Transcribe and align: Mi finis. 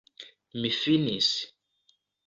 Mi 0.63 0.71
finis. 0.79 1.31